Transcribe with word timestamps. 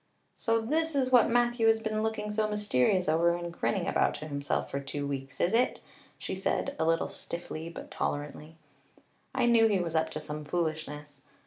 "So 0.33 0.59
this 0.59 0.95
is 0.95 1.11
what 1.11 1.29
Matthew 1.29 1.67
has 1.67 1.79
been 1.79 2.01
looking 2.01 2.31
so 2.31 2.47
mysterious 2.49 3.07
over 3.07 3.35
and 3.35 3.53
grinning 3.53 3.87
about 3.87 4.15
to 4.15 4.27
himself 4.27 4.71
for 4.71 4.79
two 4.79 5.05
weeks, 5.05 5.39
is 5.39 5.53
it?" 5.53 5.79
she 6.17 6.33
said 6.33 6.75
a 6.79 6.85
little 6.87 7.07
stiffly 7.07 7.69
but 7.69 7.91
tolerantly. 7.91 8.55
"I 9.35 9.45
knew 9.45 9.67
he 9.67 9.77
was 9.77 9.93
up 9.93 10.09
to 10.09 10.19
some 10.19 10.43
foolishness. 10.43 11.21